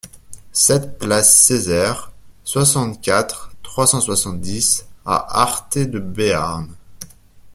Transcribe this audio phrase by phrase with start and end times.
[0.53, 2.11] sept place Cezaire,
[2.43, 6.75] soixante-quatre, trois cent soixante-dix à Arthez-de-Béarn